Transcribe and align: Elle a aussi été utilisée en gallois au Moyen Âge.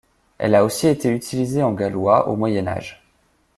Elle 0.39 0.55
a 0.55 0.65
aussi 0.65 0.87
été 0.87 1.09
utilisée 1.11 1.61
en 1.61 1.73
gallois 1.73 2.27
au 2.27 2.35
Moyen 2.35 2.67
Âge. 2.67 3.05